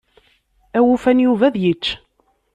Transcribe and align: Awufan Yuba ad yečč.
Awufan 0.77 1.19
Yuba 1.25 1.45
ad 1.47 1.55
yečč. 1.63 1.85